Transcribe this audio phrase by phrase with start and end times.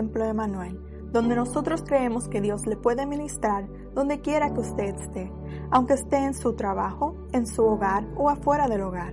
[0.00, 0.80] Templo Emanuel,
[1.12, 5.30] donde nosotros creemos que Dios le puede ministrar donde quiera que usted esté,
[5.70, 9.12] aunque esté en su trabajo, en su hogar o afuera del hogar.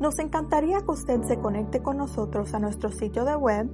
[0.00, 3.70] Nos encantaría que usted se conecte con nosotros a nuestro sitio de web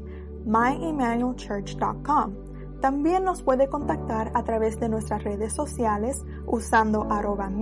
[0.46, 2.34] myemmanuelchurch.com.
[2.80, 7.52] También nos puede contactar a través de nuestras redes sociales usando arroba.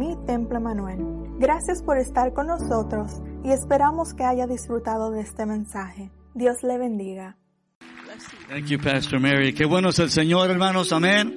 [1.38, 6.10] Gracias por estar con nosotros y esperamos que haya disfrutado de este mensaje.
[6.32, 7.36] Dios le bendiga.
[8.48, 9.52] Thank you, Pastor Mary.
[9.52, 10.92] Qué bueno es el Señor, hermanos.
[10.92, 11.34] Amén.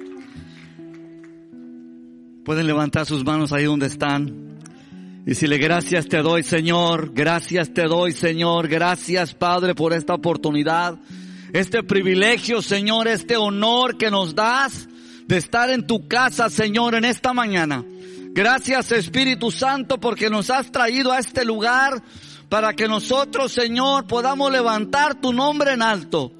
[2.44, 4.58] Pueden levantar sus manos ahí donde están.
[5.26, 7.12] Y decirle, gracias te doy, Señor.
[7.12, 8.68] Gracias te doy, Señor.
[8.68, 10.98] Gracias, Padre, por esta oportunidad.
[11.52, 14.88] Este privilegio, Señor, este honor que nos das
[15.26, 17.84] de estar en tu casa, Señor, en esta mañana.
[18.32, 22.02] Gracias, Espíritu Santo, porque nos has traído a este lugar
[22.48, 26.32] para que nosotros, Señor, podamos levantar tu nombre en alto.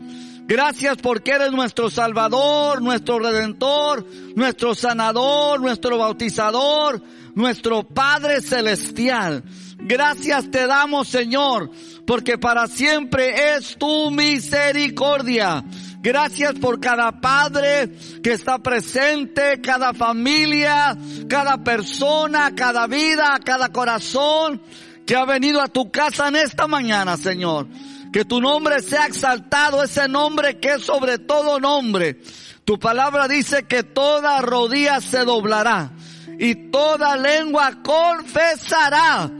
[0.50, 4.04] Gracias porque eres nuestro Salvador, nuestro Redentor,
[4.34, 7.00] nuestro Sanador, nuestro Bautizador,
[7.36, 9.44] nuestro Padre Celestial.
[9.76, 11.70] Gracias te damos, Señor,
[12.04, 15.64] porque para siempre es tu misericordia.
[16.00, 20.98] Gracias por cada padre que está presente, cada familia,
[21.28, 24.60] cada persona, cada vida, cada corazón
[25.06, 27.68] que ha venido a tu casa en esta mañana, Señor.
[28.12, 32.20] Que tu nombre sea exaltado, ese nombre que es sobre todo nombre.
[32.64, 35.90] Tu palabra dice que toda rodilla se doblará
[36.38, 39.30] y toda lengua confesará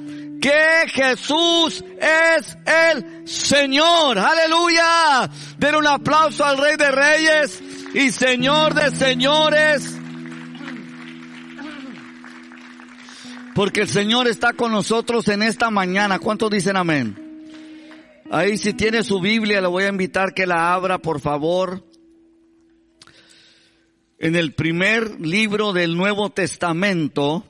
[0.40, 4.18] que Jesús es el Señor.
[4.18, 5.30] Aleluya.
[5.58, 7.62] Den un aplauso al Rey de Reyes
[7.94, 9.96] y Señor de Señores.
[13.54, 16.18] Porque el Señor está con nosotros en esta mañana.
[16.18, 17.29] ¿Cuántos dicen amén?
[18.32, 21.84] Ahí si tiene su Biblia, le voy a invitar que la abra, por favor.
[24.20, 27.44] En el primer libro del Nuevo Testamento,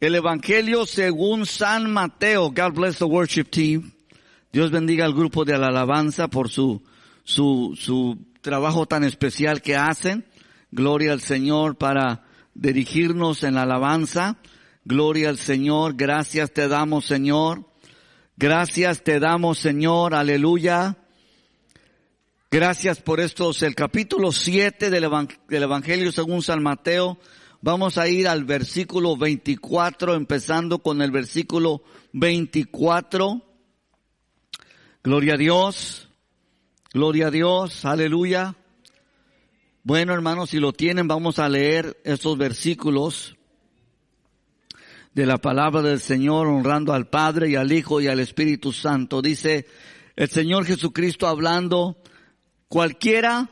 [0.00, 2.50] el Evangelio según San Mateo.
[2.50, 3.92] God bless the worship team.
[4.52, 6.82] Dios bendiga al grupo de la alabanza por su,
[7.22, 10.26] su, su trabajo tan especial que hacen.
[10.72, 14.36] Gloria al Señor para dirigirnos en la alabanza.
[14.84, 15.94] Gloria al Señor.
[15.94, 17.69] Gracias te damos, Señor.
[18.42, 20.96] Gracias te damos, Señor, aleluya.
[22.50, 25.04] Gracias por estos, el capítulo 7 del,
[25.50, 27.18] Evangelio según San Mateo.
[27.60, 31.82] Vamos a ir al versículo 24, empezando con el versículo
[32.14, 33.42] 24.
[35.04, 36.08] Gloria a Dios.
[36.94, 37.84] Gloria a Dios.
[37.84, 38.56] Aleluya.
[39.82, 43.36] Bueno, hermanos, si lo tienen, vamos a leer estos versículos
[45.12, 49.20] de la palabra del Señor, honrando al Padre y al Hijo y al Espíritu Santo.
[49.20, 49.66] Dice
[50.16, 51.96] el Señor Jesucristo hablando,
[52.68, 53.48] cualquiera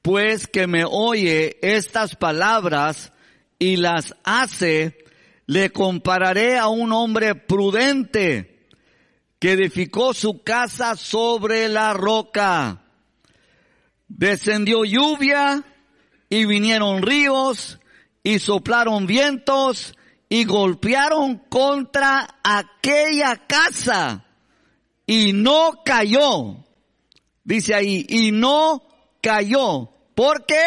[0.00, 3.12] pues que me oye estas palabras
[3.58, 5.04] y las hace,
[5.46, 8.68] le compararé a un hombre prudente
[9.38, 12.82] que edificó su casa sobre la roca.
[14.08, 15.62] Descendió lluvia
[16.28, 17.78] y vinieron ríos
[18.22, 19.94] y soplaron vientos
[20.32, 24.24] y golpearon contra aquella casa
[25.04, 26.56] y no cayó.
[27.44, 28.82] Dice ahí, y no
[29.20, 29.90] cayó.
[30.14, 30.62] ¿Por qué?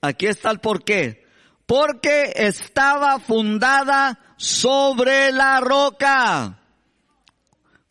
[0.00, 1.22] Aquí está el por qué.
[1.66, 6.58] Porque estaba fundada sobre la roca.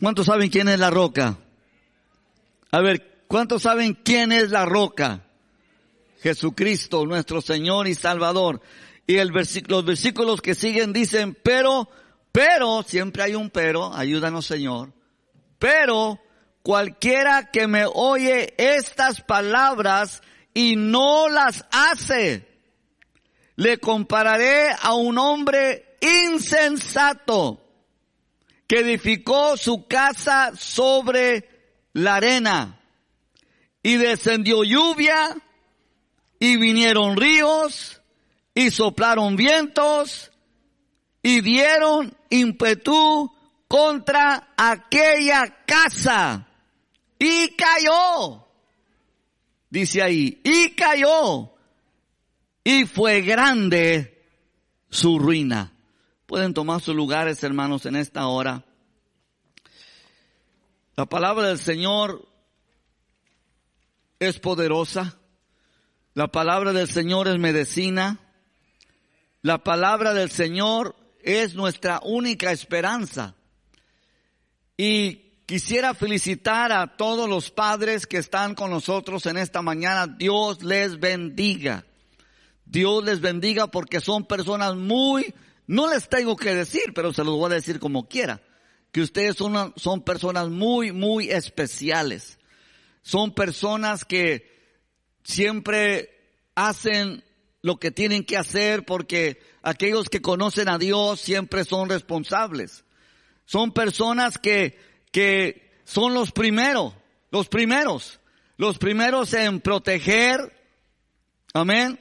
[0.02, 1.38] ¿Cuántos saben quién es la roca?
[2.72, 5.28] A ver, ¿cuántos saben quién es la roca?
[6.24, 8.64] Jesucristo, nuestro Señor y Salvador.
[9.08, 11.90] Y el los versículos que siguen dicen, pero,
[12.34, 14.92] pero, siempre hay un pero, ayúdanos Señor,
[15.58, 16.20] pero
[16.62, 20.22] cualquiera que me oye estas palabras
[20.54, 22.46] y no las hace,
[23.56, 27.64] le compararé a un hombre insensato
[28.68, 31.50] que edificó su casa sobre
[31.94, 32.82] la arena.
[33.82, 35.38] Y descendió lluvia
[36.40, 37.97] y vinieron ríos
[38.58, 40.32] y soplaron vientos
[41.22, 43.32] y dieron ímpetu
[43.68, 46.48] contra aquella casa
[47.20, 48.48] y cayó.
[49.70, 51.54] Dice ahí, y cayó.
[52.64, 54.26] Y fue grande
[54.90, 55.72] su ruina.
[56.26, 58.66] Pueden tomar sus lugares, hermanos, en esta hora.
[60.96, 62.28] La palabra del Señor
[64.18, 65.20] es poderosa.
[66.16, 68.20] La palabra del Señor es medicina.
[69.42, 73.36] La palabra del Señor es nuestra única esperanza.
[74.76, 80.08] Y quisiera felicitar a todos los padres que están con nosotros en esta mañana.
[80.08, 81.86] Dios les bendiga.
[82.66, 85.34] Dios les bendiga porque son personas muy,
[85.68, 88.42] no les tengo que decir, pero se los voy a decir como quiera,
[88.92, 92.40] que ustedes son, son personas muy, muy especiales.
[93.02, 94.84] Son personas que
[95.24, 96.10] siempre
[96.56, 97.24] hacen
[97.68, 102.86] lo que tienen que hacer porque aquellos que conocen a Dios siempre son responsables.
[103.44, 104.80] Son personas que,
[105.12, 106.94] que son los primeros,
[107.30, 108.22] los primeros,
[108.56, 110.56] los primeros en proteger.
[111.54, 112.00] Amén.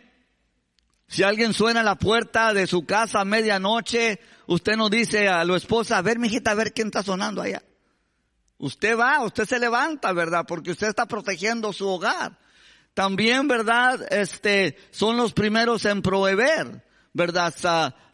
[1.09, 5.45] Si alguien suena a la puerta de su casa a medianoche, usted nos dice a
[5.45, 7.65] la esposa, a ver, mijita, a ver quién está sonando allá.
[8.59, 10.45] Usted va, usted se levanta, ¿verdad?
[10.47, 12.39] Porque usted está protegiendo su hogar.
[12.97, 14.11] También, ¿verdad?
[14.11, 16.83] Este, son los primeros en proveer,
[17.13, 17.55] ¿verdad?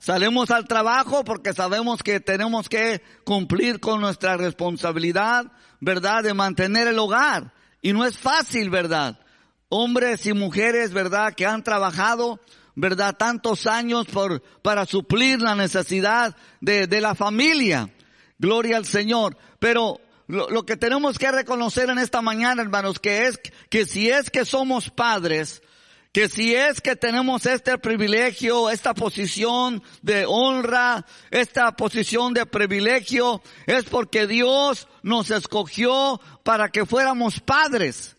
[0.00, 6.24] salimos al trabajo porque sabemos que tenemos que cumplir con nuestra responsabilidad, ¿verdad?
[6.24, 7.52] De mantener el hogar.
[7.80, 9.20] Y no es fácil, ¿verdad?
[9.68, 11.32] Hombres y mujeres, ¿verdad?
[11.32, 12.40] Que han trabajado,
[12.74, 13.16] ¿verdad?
[13.16, 17.88] Tantos años por, para suplir la necesidad de, de la familia.
[18.36, 19.36] Gloria al Señor.
[19.60, 20.00] Pero
[20.32, 23.38] lo, que tenemos que reconocer en esta mañana, hermanos, que es
[23.68, 25.62] que si es que somos padres,
[26.10, 33.42] que si es que tenemos este privilegio, esta posición de honra, esta posición de privilegio,
[33.66, 38.16] es porque Dios nos escogió para que fuéramos padres.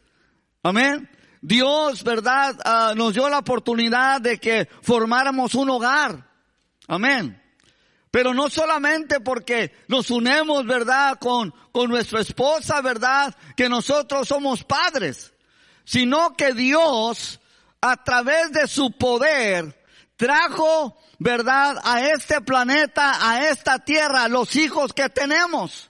[0.62, 1.10] Amén.
[1.42, 2.56] Dios, ¿verdad?
[2.64, 6.30] Ah, nos dio la oportunidad de que formáramos un hogar.
[6.88, 7.43] Amén.
[8.14, 11.18] Pero no solamente porque nos unemos, ¿verdad?
[11.20, 13.36] Con, con nuestra esposa, ¿verdad?
[13.58, 15.34] Que nosotros somos padres.
[15.84, 17.40] Sino que Dios,
[17.82, 19.84] a través de su poder,
[20.16, 21.78] trajo, ¿verdad?
[21.84, 25.90] A este planeta, a esta tierra, los hijos que tenemos.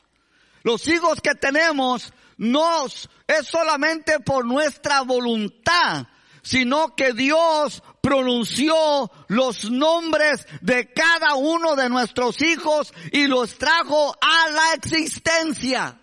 [0.62, 6.08] Los hijos que tenemos no es solamente por nuestra voluntad,
[6.42, 14.14] sino que Dios pronunció los nombres de cada uno de nuestros hijos y los trajo
[14.20, 15.98] a la existencia.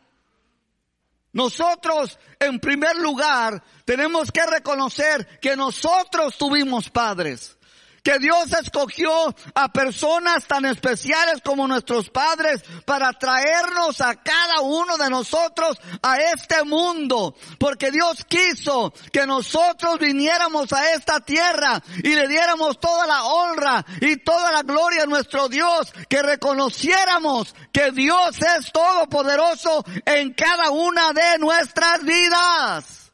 [1.35, 7.59] Nosotros, en primer lugar, tenemos que reconocer que nosotros tuvimos padres
[8.03, 14.97] que Dios escogió a personas tan especiales como nuestros padres para traernos a cada uno
[14.97, 22.15] de nosotros a este mundo, porque Dios quiso que nosotros viniéramos a esta tierra y
[22.15, 27.91] le diéramos toda la honra y toda la gloria a nuestro Dios, que reconociéramos que
[27.93, 33.10] Dios es todopoderoso en cada una de nuestras vidas.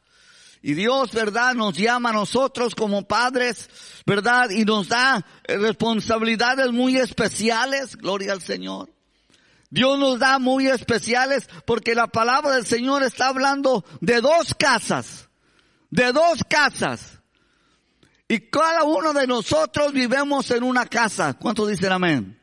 [0.67, 1.55] Y Dios, ¿verdad?
[1.55, 3.69] Nos llama a nosotros como padres,
[4.05, 4.49] ¿verdad?
[4.49, 7.95] Y nos da responsabilidades muy especiales.
[7.95, 8.91] Gloria al Señor.
[9.69, 15.29] Dios nos da muy especiales porque la palabra del Señor está hablando de dos casas.
[15.89, 17.21] De dos casas.
[18.27, 21.33] Y cada uno de nosotros vivemos en una casa.
[21.35, 22.36] ¿Cuántos dicen amén?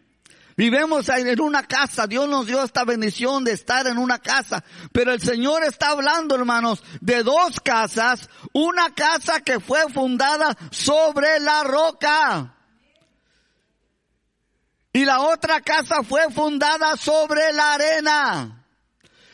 [0.56, 4.62] Vivemos en una casa, Dios nos dio esta bendición de estar en una casa,
[4.92, 11.40] pero el Señor está hablando, hermanos, de dos casas, una casa que fue fundada sobre
[11.40, 12.54] la roca.
[14.92, 18.64] Y la otra casa fue fundada sobre la arena.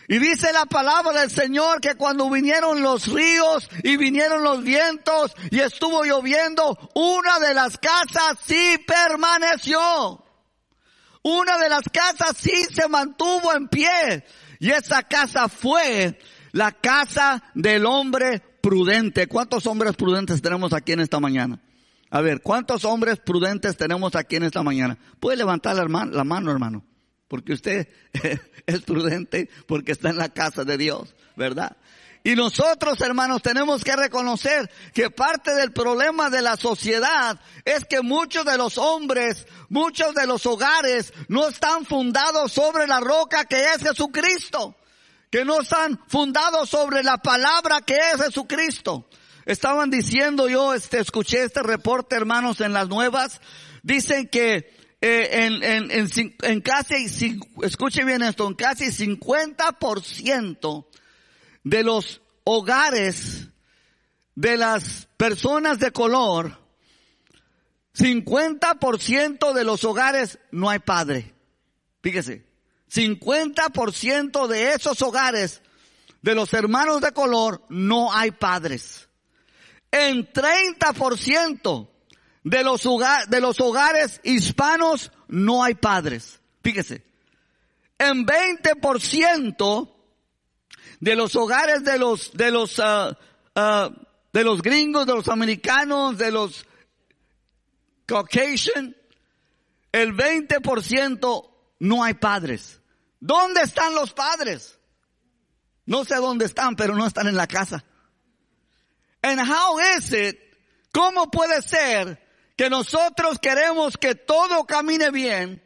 [0.08, 5.32] Y dice la palabra del Señor que cuando vinieron los ríos y vinieron los vientos
[5.50, 10.19] y estuvo lloviendo, una de las casas sí permaneció.
[11.22, 14.24] Una de las casas sí se mantuvo en pie.
[14.58, 16.18] Y esa casa fue
[16.52, 19.26] la casa del hombre prudente.
[19.26, 21.60] ¿Cuántos hombres prudentes tenemos aquí en esta mañana?
[22.10, 24.98] A ver, ¿cuántos hombres prudentes tenemos aquí en esta mañana?
[25.20, 26.84] Puede levantar la, la mano, hermano,
[27.28, 27.88] porque usted
[28.66, 31.76] es prudente porque está en la casa de Dios, ¿verdad?
[32.22, 38.02] Y nosotros, hermanos, tenemos que reconocer que parte del problema de la sociedad es que
[38.02, 43.64] muchos de los hombres, muchos de los hogares no están fundados sobre la roca que
[43.72, 44.76] es Jesucristo.
[45.30, 49.08] Que no están fundados sobre la palabra que es Jesucristo.
[49.46, 53.40] Estaban diciendo yo, este, escuché este reporte, hermanos, en las nuevas.
[53.82, 56.10] Dicen que eh, en, en,
[56.42, 60.84] en, casi, escuche bien esto, en casi 50%
[61.64, 63.48] de los hogares
[64.34, 66.58] de las personas de color,
[67.94, 71.34] 50% de los hogares no hay padre.
[72.02, 72.46] Fíjese,
[72.90, 75.62] 50% de esos hogares
[76.22, 79.08] de los hermanos de color no hay padres.
[79.90, 81.88] En 30%
[82.44, 82.82] de los,
[83.28, 86.40] de los hogares hispanos no hay padres.
[86.62, 87.04] Fíjese.
[87.98, 89.90] En 20%
[91.00, 93.16] de los hogares de los, de los, ah,
[93.54, 93.90] ah,
[94.32, 96.66] de los gringos, de los americanos, de los
[98.06, 98.96] Caucasian,
[99.92, 102.80] el 20% no hay padres.
[103.18, 104.78] ¿Dónde están los padres?
[105.86, 107.84] No sé dónde están, pero no están en la casa.
[109.22, 110.38] And how is it?
[110.92, 112.20] ¿Cómo puede ser
[112.56, 115.62] que nosotros queremos que todo camine bien,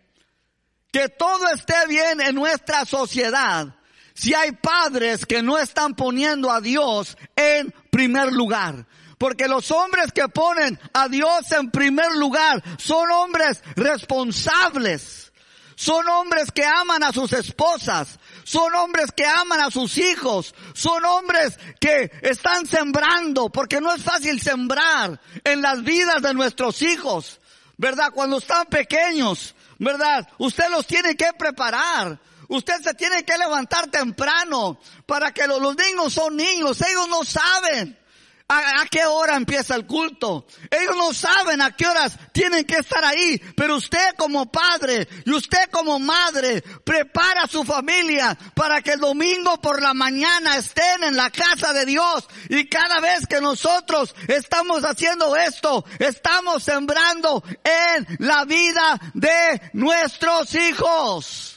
[0.92, 3.74] que todo esté bien en nuestra sociedad,
[4.14, 8.86] si hay padres que no están poniendo a Dios en primer lugar?
[9.18, 15.32] Porque los hombres que ponen a Dios en primer lugar son hombres responsables.
[15.76, 18.18] Son hombres que aman a sus esposas.
[18.44, 20.54] Son hombres que aman a sus hijos.
[20.74, 26.82] Son hombres que están sembrando, porque no es fácil sembrar en las vidas de nuestros
[26.82, 27.40] hijos.
[27.76, 28.12] ¿Verdad?
[28.14, 30.28] Cuando están pequeños, ¿verdad?
[30.38, 32.20] Usted los tiene que preparar.
[32.48, 36.80] Usted se tiene que levantar temprano para que los, niños son niños.
[36.82, 37.98] Ellos no saben.
[38.46, 40.46] ¿A, qué hora empieza el culto?
[40.70, 45.32] Ellos no saben a qué horas tienen que estar ahí, pero usted como padre y
[45.32, 51.04] usted como madre prepara a su familia para que el domingo por la mañana estén
[51.04, 57.42] en la casa de Dios y cada vez que nosotros estamos haciendo esto, estamos sembrando
[57.64, 61.53] en la vida de nuestros hijos.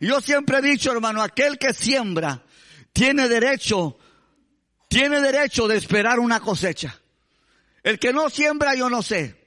[0.00, 2.42] Yo siempre he dicho, hermano, aquel que siembra
[2.92, 3.98] tiene derecho
[4.88, 6.98] tiene derecho de esperar una cosecha.
[7.82, 9.37] El que no siembra yo no sé.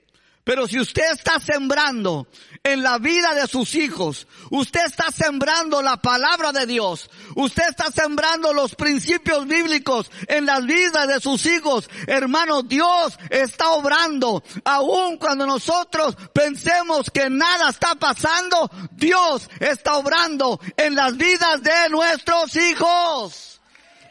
[0.44, 2.28] Pero si usted está sembrando
[2.64, 7.92] en la vida de sus hijos, usted está sembrando la palabra de Dios, usted está
[7.92, 14.44] sembrando los principios bíblicos en las vidas de sus hijos, hermano, Dios está obrando.
[14.66, 21.90] Aun cuando nosotros pensemos que nada está pasando, Dios está obrando en las vidas de
[21.90, 23.51] nuestros hijos.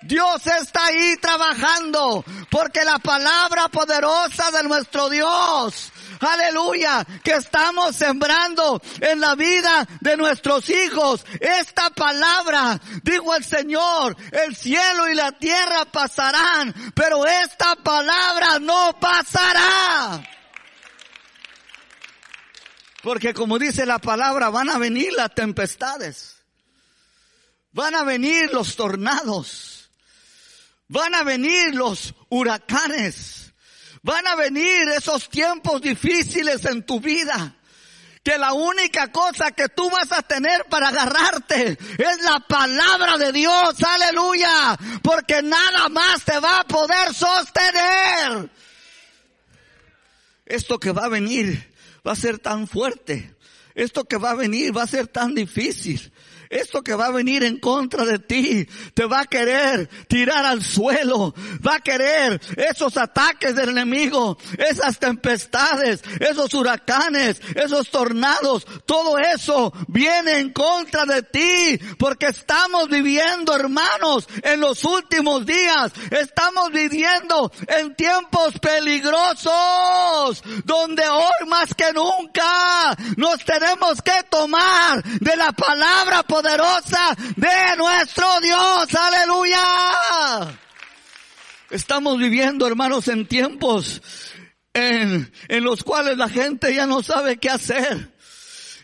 [0.02, 8.80] Dios está ahí trabajando porque la palabra poderosa de nuestro Dios aleluya, que estamos sembrando
[9.00, 11.25] en la vida de nuestros hijos.
[11.40, 18.97] Esta palabra, dijo el Señor, el cielo y la tierra pasarán, pero esta palabra no
[19.00, 20.23] pasará.
[23.02, 26.37] Porque como dice la palabra, van a venir las tempestades,
[27.73, 29.79] van a venir los tornados
[30.90, 33.54] Van a venir los huracanes.
[34.02, 37.54] Van a venir esos tiempos difíciles en tu vida.
[38.25, 43.30] Que la única cosa que tú vas a tener para agarrarte es la palabra de
[43.30, 43.76] Dios.
[43.85, 44.76] Aleluya.
[45.00, 48.50] Porque nada más te va a poder sostener.
[50.44, 51.73] Esto que va a venir
[52.04, 53.37] va a ser tan fuerte.
[53.76, 56.12] Esto que va a venir va a ser tan difícil.
[56.50, 60.64] Esto que va a venir en contra de ti, te va a querer tirar al
[60.64, 61.33] suelo,
[61.64, 69.73] va a querer esos ataques del enemigo, esas tempestades, esos huracanes, esos tornados, todo eso
[69.87, 77.52] viene en contra de ti, porque estamos viviendo, hermanos, en los últimos días, estamos viviendo
[77.69, 86.25] en tiempos peligrosos, donde hoy más que nunca nos tenemos que tomar de la palabra
[86.40, 88.94] poderosa de nuestro Dios.
[88.94, 90.59] Aleluya.
[91.70, 94.02] Estamos viviendo, hermanos, en tiempos
[94.73, 98.12] en, en los cuales la gente ya no sabe qué hacer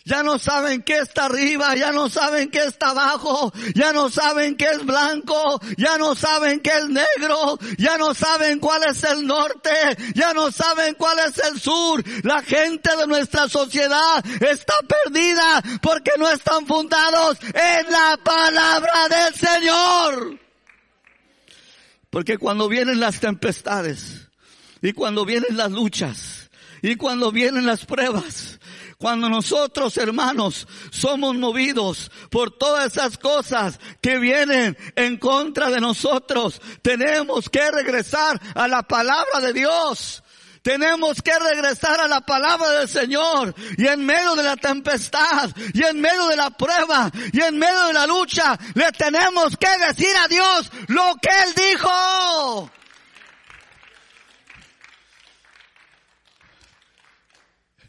[0.06, 4.56] ya no saben qué está arriba, ya no saben qué está abajo, ya no saben
[4.56, 9.26] qué es blanco, ya no saben qué es negro, ya no saben cuál es el
[9.26, 9.70] norte,
[10.14, 12.04] ya no saben cuál es el sur.
[12.22, 19.34] La gente de nuestra sociedad está perdida porque no están fundados en la palabra del
[19.34, 20.38] Señor.
[22.10, 24.28] Porque cuando vienen las tempestades
[24.80, 26.48] y cuando vienen las luchas
[26.80, 28.55] y cuando vienen las pruebas,
[28.98, 36.60] cuando nosotros, hermanos, somos movidos por todas esas cosas que vienen en contra de nosotros,
[36.82, 40.22] tenemos que regresar a la palabra de Dios.
[40.62, 45.84] Tenemos que regresar a la palabra del Señor y en medio de la tempestad y
[45.84, 50.16] en medio de la prueba y en medio de la lucha le tenemos que decir
[50.16, 52.70] a Dios lo que Él dijo.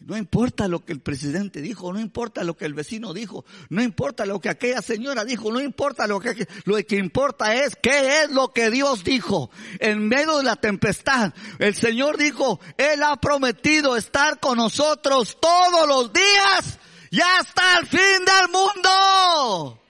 [0.08, 3.84] No importa lo que el presidente dijo, no importa lo que el vecino dijo, no
[3.84, 8.24] importa lo que aquella señora dijo, no importa lo que, lo que importa es qué
[8.24, 9.52] es lo que Dios dijo.
[9.82, 15.86] En medio de la tempestad, el Señor dijo, Él ha prometido estar con nosotros todos
[15.86, 16.80] los días
[17.12, 19.84] y hasta el fin del mundo.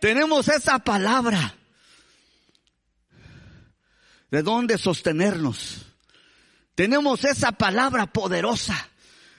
[0.00, 1.56] Tenemos esa palabra.
[4.30, 5.86] de dónde sostenernos.
[6.76, 8.90] Tenemos esa palabra poderosa.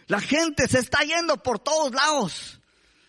[0.08, 2.60] La gente se está yendo por todos lados.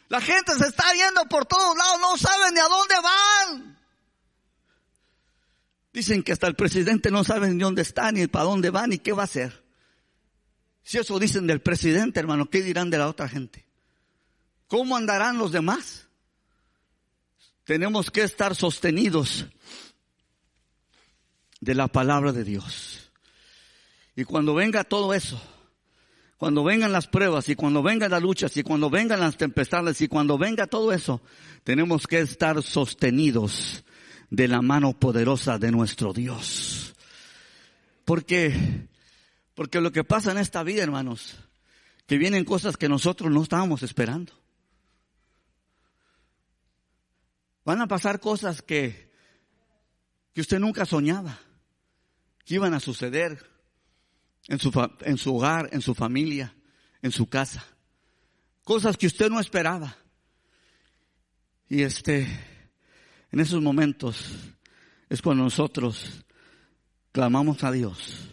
[0.08, 3.78] La gente se está yendo por todos lados, no saben ni a dónde van.
[5.92, 8.98] Dicen que hasta el presidente no sabe ni dónde está, ni para dónde va, ni
[8.98, 9.64] qué va a hacer.
[10.84, 13.66] Si eso dicen del presidente, hermano, ¿qué dirán de la otra gente?
[14.68, 16.06] ¿Cómo andarán los demás?
[17.64, 19.46] Tenemos que estar sostenidos
[21.60, 23.10] de la palabra de Dios.
[24.14, 25.40] Y cuando venga todo eso,
[26.38, 30.08] cuando vengan las pruebas y cuando vengan las luchas y cuando vengan las tempestades y
[30.08, 31.22] cuando venga todo eso,
[31.64, 33.84] tenemos que estar sostenidos
[34.30, 36.94] de la mano poderosa de nuestro Dios.
[38.04, 38.88] Porque,
[39.54, 41.36] porque lo que pasa en esta vida, hermanos,
[42.06, 44.32] que vienen cosas que nosotros no estábamos esperando.
[47.64, 49.10] Van a pasar cosas que,
[50.34, 51.40] que usted nunca soñaba
[52.44, 53.55] que iban a suceder
[54.48, 56.54] en su, en su hogar, en su familia,
[57.02, 57.64] en su casa.
[58.64, 59.96] Cosas que usted no esperaba.
[61.68, 62.26] Y este,
[63.30, 64.34] en esos momentos
[65.08, 66.24] es cuando nosotros
[67.12, 68.28] clamamos a Dios.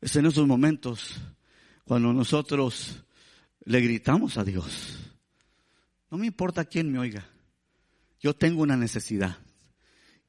[0.00, 1.20] Es en esos momentos
[1.84, 3.04] cuando nosotros
[3.64, 4.98] le gritamos a Dios.
[6.10, 7.28] No me importa quién me oiga.
[8.18, 9.38] Yo tengo una necesidad.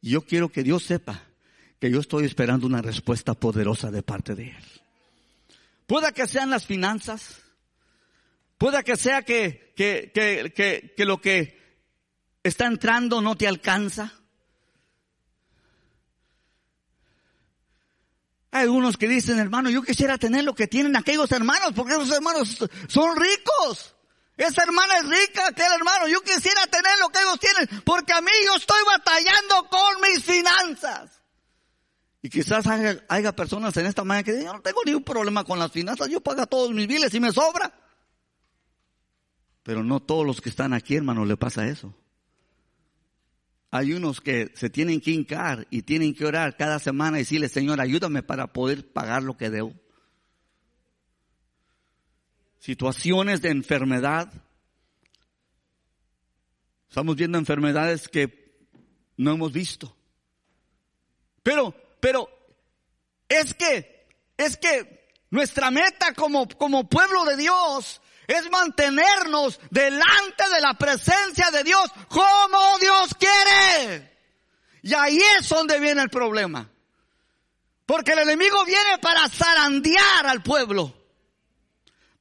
[0.01, 1.23] Y yo quiero que Dios sepa
[1.79, 4.63] que yo estoy esperando una respuesta poderosa de parte de Él.
[5.87, 7.41] Pueda que sean las finanzas,
[8.57, 11.59] pueda que sea que, que, que, que, lo que
[12.43, 14.13] está entrando no te alcanza.
[18.51, 22.11] Hay algunos que dicen, hermano, yo quisiera tener lo que tienen aquellos hermanos, porque esos
[22.11, 23.95] hermanos son ricos.
[24.41, 26.07] Esa hermana es rica, aquel hermano.
[26.07, 30.23] Yo quisiera tener lo que ellos tienen, porque a mí yo estoy batallando con mis
[30.23, 31.21] finanzas.
[32.23, 35.59] Y quizás haya, personas en esta mañana que dicen, yo no tengo ningún problema con
[35.59, 37.71] las finanzas, yo pago todos mis biles y me sobra.
[39.61, 41.93] Pero no todos los que están aquí, hermano, le pasa eso.
[43.69, 47.47] Hay unos que se tienen que hincar y tienen que orar cada semana y decirle,
[47.47, 49.75] Señor, ayúdame para poder pagar lo que debo
[52.61, 54.31] situaciones de enfermedad.
[56.87, 58.55] Estamos viendo enfermedades que
[59.17, 59.95] no hemos visto.
[61.41, 62.29] Pero, pero,
[63.27, 70.61] es que, es que nuestra meta como, como pueblo de Dios es mantenernos delante de
[70.61, 74.19] la presencia de Dios como Dios quiere.
[74.83, 76.69] Y ahí es donde viene el problema.
[77.87, 81.00] Porque el enemigo viene para zarandear al pueblo.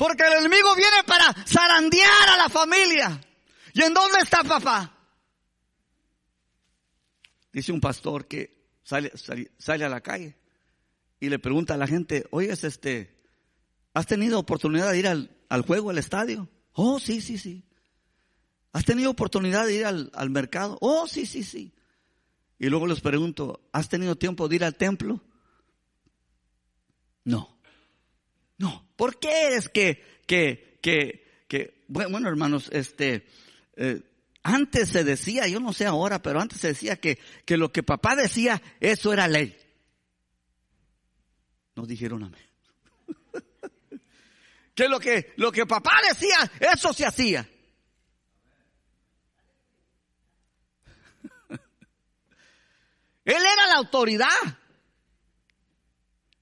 [0.01, 3.21] Porque el enemigo viene para zarandear a la familia.
[3.75, 4.97] ¿Y en dónde está papá?
[7.53, 9.13] Dice un pastor que sale,
[9.59, 10.39] sale, a la calle
[11.21, 13.15] y le pregunta a la gente, oye, este,
[13.93, 16.49] ¿has tenido oportunidad de ir al, al, juego, al estadio?
[16.73, 17.63] Oh, sí, sí, sí.
[18.73, 20.79] ¿Has tenido oportunidad de ir al, al mercado?
[20.81, 21.75] Oh, sí, sí, sí.
[22.59, 25.23] Y luego les pregunto, ¿has tenido tiempo de ir al templo?
[27.23, 27.60] No.
[28.61, 33.27] No, ¿por qué es que, que, que, que, bueno, hermanos, este,
[33.75, 34.03] eh,
[34.43, 37.83] antes se decía, yo no sé ahora, pero antes se decía que, que lo que
[37.83, 39.57] papá decía, eso era ley.
[41.75, 42.47] Nos dijeron amén.
[44.75, 47.49] que lo que, lo que papá decía, eso se hacía.
[53.25, 54.29] Él era la autoridad.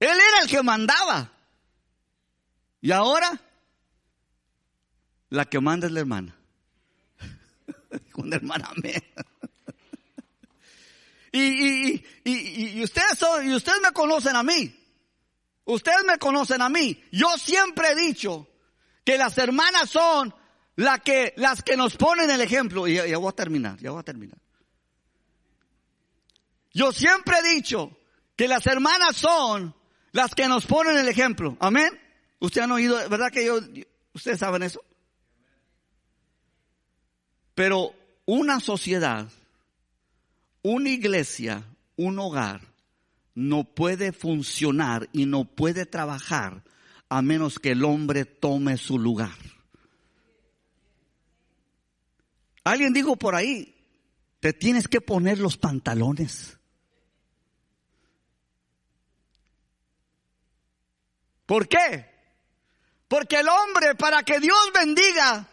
[0.00, 1.37] Él era el que mandaba.
[2.80, 3.40] Y ahora,
[5.30, 6.36] la que manda es la hermana.
[8.14, 9.02] Una hermana mía.
[11.32, 14.74] y, y, y, y, ustedes son, y ustedes me conocen a mí.
[15.64, 17.02] Ustedes me conocen a mí.
[17.12, 18.48] Yo siempre he dicho
[19.04, 20.34] que las hermanas son
[20.76, 22.86] la que, las que nos ponen el ejemplo.
[22.86, 24.38] Y ya voy a terminar, ya voy a terminar.
[26.72, 27.98] Yo siempre he dicho
[28.36, 29.74] que las hermanas son
[30.12, 31.56] las que nos ponen el ejemplo.
[31.60, 31.90] Amén.
[32.40, 33.58] Ustedes han oído, ¿verdad que yo,
[34.12, 34.84] ustedes saben eso?
[37.54, 37.94] Pero
[38.26, 39.28] una sociedad,
[40.62, 41.64] una iglesia,
[41.96, 42.60] un hogar,
[43.34, 46.62] no puede funcionar y no puede trabajar
[47.08, 49.36] a menos que el hombre tome su lugar.
[52.64, 53.74] Alguien dijo por ahí,
[54.40, 56.58] te tienes que poner los pantalones.
[61.46, 62.17] ¿Por qué?
[63.08, 65.46] Porque el hombre, para que Dios bendiga,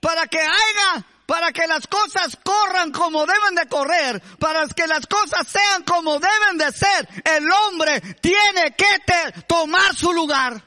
[0.00, 5.06] para que haya para que las cosas corran como deben de correr, para que las
[5.06, 10.62] cosas sean como deben de ser, el hombre tiene que tomar su lugar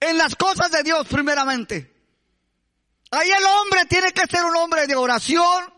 [0.00, 1.92] en las cosas de Dios primeramente.
[3.10, 5.72] Ahí el hombre tiene que ser un hombre de oración.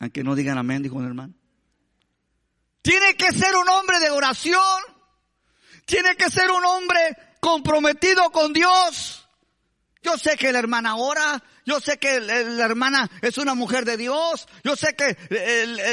[0.00, 1.34] Aunque no digan amén, dijo un hermano.
[2.82, 4.82] Tiene que ser un hombre de oración.
[5.86, 9.28] Tiene que ser un hombre comprometido con Dios.
[10.02, 13.98] Yo sé que la hermana ora, yo sé que la hermana es una mujer de
[13.98, 15.16] Dios, yo sé que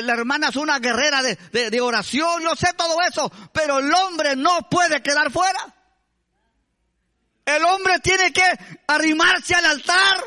[0.01, 4.69] la hermana es una guerrera de, oración, yo sé todo eso, pero el hombre no
[4.69, 5.75] puede quedar fuera.
[7.43, 8.43] El hombre tiene que
[8.87, 10.23] arrimarse al altar.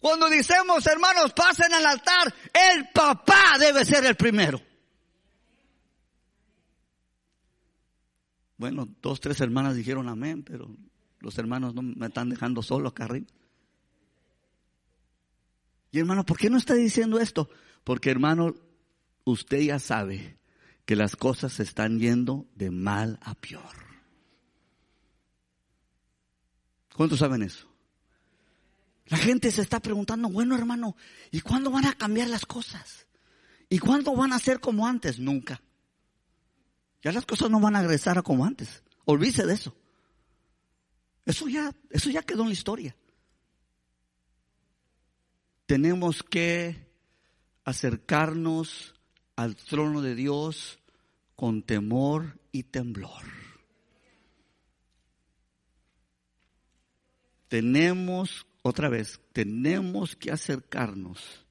[0.00, 4.65] Cuando decimos, hermanos, pasen al altar, el papá debe ser el primero.
[8.56, 10.74] Bueno, dos, tres hermanas dijeron amén, pero
[11.20, 13.26] los hermanos no me están dejando solo acá arriba.
[15.90, 17.48] Y hermano, ¿por qué no está diciendo esto?
[17.84, 18.54] Porque hermano,
[19.24, 20.38] usted ya sabe
[20.84, 23.86] que las cosas se están yendo de mal a peor.
[26.94, 27.68] ¿Cuántos saben eso?
[29.06, 30.96] La gente se está preguntando, bueno hermano,
[31.30, 33.06] ¿y cuándo van a cambiar las cosas?
[33.68, 35.18] ¿Y cuándo van a ser como antes?
[35.18, 35.60] Nunca.
[37.06, 38.82] Ya las cosas no van a regresar a como antes.
[39.04, 39.72] Olvídese de eso.
[41.24, 42.96] Eso ya, eso ya quedó en la historia.
[45.66, 46.84] Tenemos que
[47.62, 48.92] acercarnos
[49.36, 50.80] al trono de Dios
[51.36, 53.22] con temor y temblor.
[57.46, 61.46] Tenemos, otra vez, tenemos que acercarnos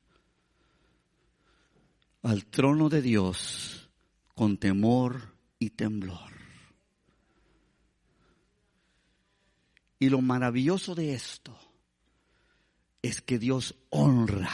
[2.24, 3.90] al trono de Dios
[4.34, 6.32] con temor y temblor.
[10.00, 11.58] Y lo maravilloso de esto
[13.02, 14.52] es que Dios honra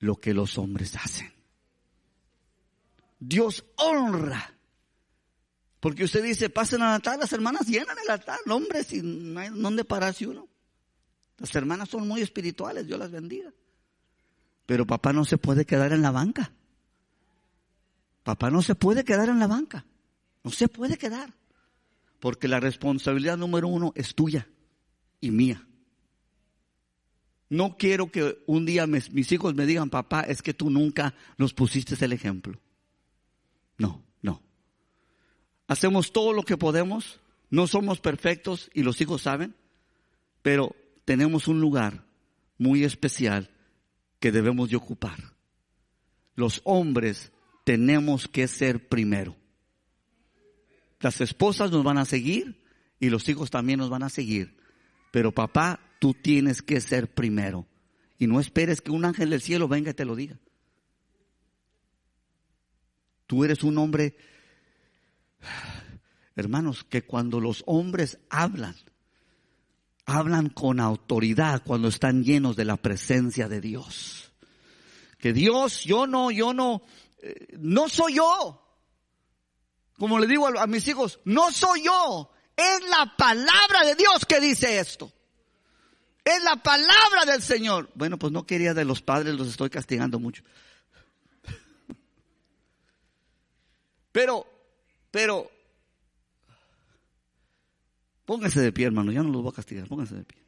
[0.00, 1.32] lo que los hombres hacen.
[3.18, 4.54] Dios honra.
[5.80, 9.50] Porque usted dice, pasen al altar, las hermanas llenan el altar, hombre, sin no hay
[9.50, 10.48] dónde pararse uno.
[11.38, 13.52] Las hermanas son muy espirituales, Dios las bendiga.
[14.66, 16.52] Pero papá no se puede quedar en la banca.
[18.24, 19.84] Papá no se puede quedar en la banca.
[20.42, 21.32] No se puede quedar.
[22.18, 24.48] Porque la responsabilidad número uno es tuya
[25.20, 25.64] y mía.
[27.50, 31.52] No quiero que un día mis, hijos me digan, papá, es que tú nunca nos
[31.52, 32.58] pusiste el ejemplo.
[33.76, 34.42] No, no.
[35.68, 39.54] Hacemos todo lo que podemos, no somos perfectos y los hijos saben,
[40.40, 42.06] pero tenemos un lugar
[42.56, 43.50] muy especial
[44.18, 45.34] que debemos de ocupar.
[46.34, 47.30] Los hombres
[47.64, 49.36] tenemos que ser primero.
[51.00, 52.62] Las esposas nos van a seguir
[53.00, 54.56] y los hijos también nos van a seguir.
[55.10, 57.66] Pero papá, tú tienes que ser primero.
[58.18, 60.38] Y no esperes que un ángel del cielo venga y te lo diga.
[63.26, 64.16] Tú eres un hombre,
[66.36, 68.76] hermanos, que cuando los hombres hablan,
[70.04, 74.32] hablan con autoridad cuando están llenos de la presencia de Dios.
[75.18, 76.82] Que Dios, yo no, yo no,
[77.58, 78.60] no soy yo.
[79.98, 82.30] Como le digo a, mis hijos, no soy yo.
[82.56, 85.12] Es la palabra de Dios que dice esto.
[86.24, 87.90] Es la palabra del Señor.
[87.94, 90.42] Bueno, pues no quería de los padres, los estoy castigando mucho.
[94.10, 94.46] Pero,
[95.10, 95.50] pero,
[98.24, 100.43] pónganse de pie, hermano, ya no los voy a castigar, pónganse de pie.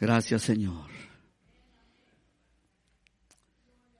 [0.00, 0.88] Gracias, Señor.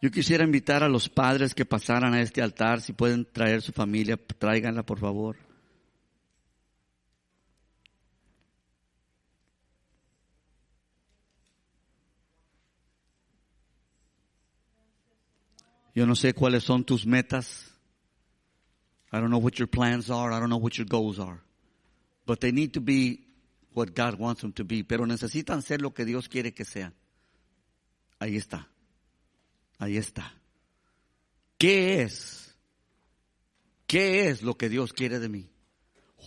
[0.00, 3.70] Yo quisiera invitar a los padres que pasaran a este altar, si pueden traer su
[3.72, 5.36] familia, tráiganla por favor.
[15.94, 17.74] Yo no sé cuáles son tus metas.
[19.12, 20.32] I don't know what your plans are.
[20.32, 21.42] I don't know what your goals are.
[22.24, 23.29] But they need to be
[23.74, 26.94] what God wants them to be, pero necesitan ser lo que Dios quiere que sean.
[28.18, 28.68] Ahí está.
[29.78, 30.34] Ahí está.
[31.58, 32.54] ¿Qué es?
[33.86, 35.50] ¿Qué es lo que Dios quiere de mí?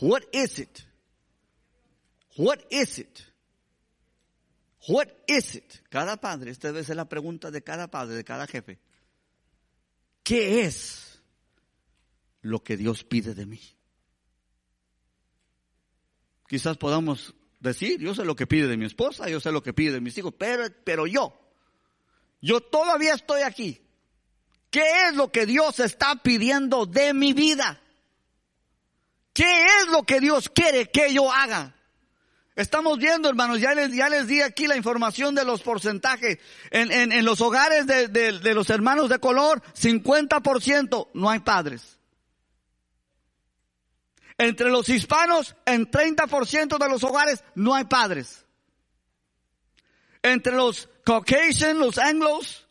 [0.02, 0.80] What is it?
[2.38, 3.20] What is it?
[4.88, 5.82] What is it?
[5.90, 8.80] Cada padre, esta debe ser la pregunta de cada padre, de cada jefe.
[10.24, 11.22] ¿Qué es
[12.42, 13.62] lo que Dios pide de mí?
[16.48, 19.74] Quizás podamos decir, yo sé lo que pide de mi esposa, yo sé lo que
[19.74, 21.34] pide de mis hijos, pero, pero yo,
[22.42, 23.80] yo todavía estoy aquí.
[24.70, 27.80] ¿Qué es lo que Dios está pidiendo de mi vida?
[29.34, 31.76] ¿Qué es lo que Dios quiere que yo haga?
[32.56, 36.38] Estamos viendo, hermanos, ya les, ya les di aquí la información de los porcentajes.
[36.70, 41.40] En, en, en los hogares de, de, de los hermanos de color, 50% no hay
[41.40, 42.00] padres.
[44.38, 48.46] Entre los hispanos, en 30% de los hogares no hay padres.
[50.22, 52.68] Entre los Caucasian, los anglos,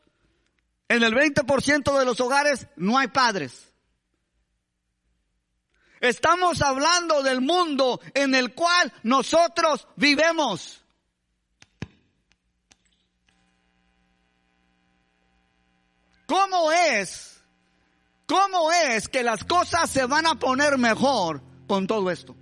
[0.88, 3.72] en el 20% de los hogares no hay padres.
[6.00, 10.82] Estamos hablando del mundo en el cual nosotros vivemos.
[16.26, 17.40] ¿Cómo es?
[18.26, 22.36] ¿Cómo es que las cosas se van a poner mejor con todo esto?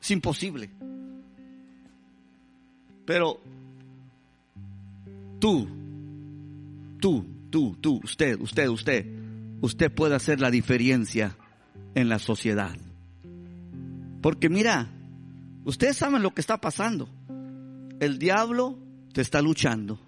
[0.00, 0.70] Es imposible.
[3.04, 3.40] Pero
[5.40, 5.66] tú,
[7.00, 9.04] tú, tú, tú, usted, usted, usted,
[9.60, 11.36] usted puede hacer la diferencia
[11.96, 12.76] en la sociedad.
[14.22, 14.92] Porque mira,
[15.64, 17.08] ustedes saben lo que está pasando.
[17.98, 18.78] El diablo
[19.12, 19.98] te está luchando.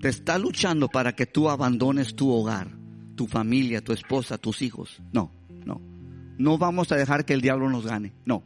[0.00, 2.70] Te está luchando para que tú abandones tu hogar,
[3.14, 5.00] tu familia, tu esposa, tus hijos.
[5.12, 5.32] No,
[5.64, 5.80] no.
[6.38, 8.12] No vamos a dejar que el diablo nos gane.
[8.24, 8.42] No.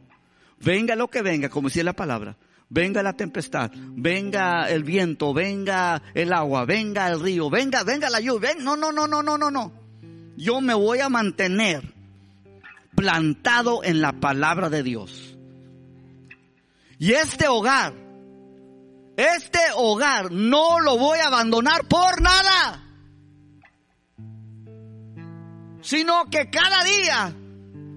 [0.59, 2.37] Venga lo que venga, como decía la palabra.
[2.69, 8.19] Venga la tempestad, venga el viento, venga el agua, venga el río, venga, venga la
[8.19, 8.49] lluvia.
[8.55, 9.71] Ven, no, no, no, no, no, no, no.
[10.35, 11.93] Yo me voy a mantener
[12.93, 15.37] plantado en la palabra de Dios.
[16.99, 17.93] Y este hogar,
[19.15, 22.86] este hogar no lo voy a abandonar por nada.
[25.87, 27.33] Sino que cada día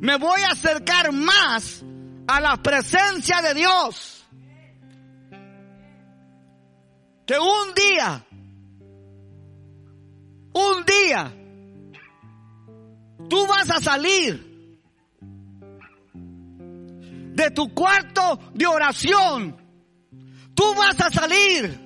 [0.01, 1.83] me voy a acercar más
[2.29, 4.25] a la presencia de Dios.
[7.27, 8.25] Que un día,
[10.53, 11.33] un día,
[13.29, 14.79] tú vas a salir
[17.35, 19.57] de tu cuarto de oración.
[20.55, 21.77] Tú vas a salir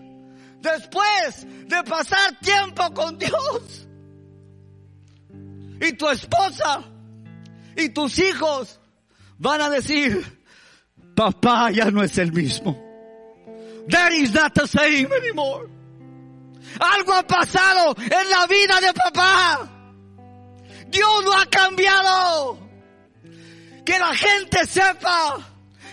[0.61, 3.84] después de pasar tiempo con Dios.
[5.81, 6.85] Y tu esposa
[7.77, 8.81] y tus hijos
[9.39, 10.25] van a decir,
[11.15, 12.81] papá ya no es el mismo.
[13.89, 15.69] Daddy's not the same anymore.
[16.81, 19.69] Algo ha pasado en la vida de papá.
[20.89, 22.59] Dios lo ha cambiado.
[23.85, 25.39] Que la gente sepa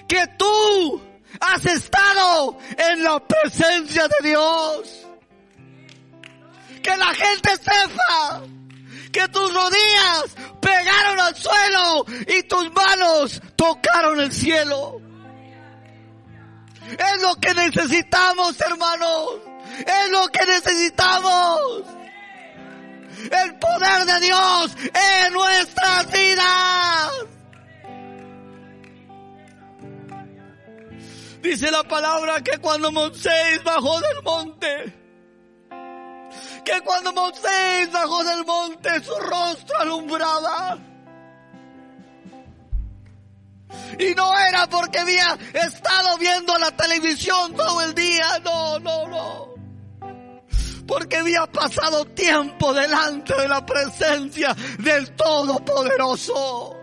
[0.07, 1.01] que tú
[1.39, 5.07] has estado en la presencia de Dios.
[6.81, 8.43] Que la gente sepa
[9.11, 15.01] que tus rodillas pegaron al suelo y tus manos tocaron el cielo.
[16.91, 19.27] Es lo que necesitamos, hermanos.
[19.79, 21.83] Es lo que necesitamos.
[23.31, 27.11] El poder de Dios en nuestras vidas.
[31.41, 35.00] Dice la palabra que cuando Moisés bajó del monte,
[36.63, 40.77] que cuando Moisés bajó del monte su rostro alumbraba.
[43.97, 49.51] Y no era porque había estado viendo la televisión todo el día, no, no, no.
[50.87, 56.77] Porque había pasado tiempo delante de la presencia del Todopoderoso.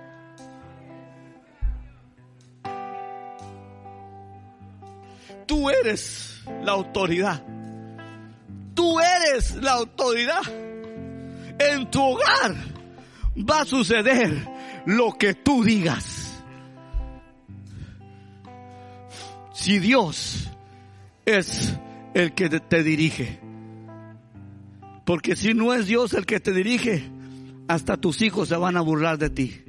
[5.46, 7.42] Tú eres la autoridad.
[8.74, 10.42] Tú eres la autoridad.
[11.58, 12.54] En tu hogar
[13.36, 14.48] va a suceder
[14.86, 16.42] lo que tú digas.
[19.52, 20.48] Si Dios
[21.24, 21.76] es
[22.14, 23.40] el que te dirige.
[25.04, 27.10] Porque si no es Dios el que te dirige,
[27.66, 29.62] hasta tus hijos se van a burlar de ti.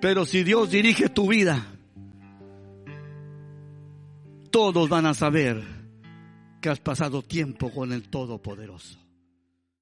[0.00, 1.66] Pero si Dios dirige tu vida,
[4.50, 5.79] todos van a saber
[6.60, 8.98] que has pasado tiempo con el Todopoderoso.